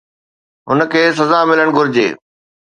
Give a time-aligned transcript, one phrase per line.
[0.69, 2.07] هن کي سزا ملڻ گهرجي.